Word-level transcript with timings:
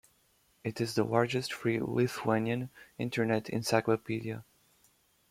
It 0.63 0.81
is 0.81 0.95
the 0.95 1.03
largest 1.03 1.53
free 1.53 1.79
Lithuanian 1.79 2.71
internet 2.97 3.49
encyclopedia. 3.49 4.43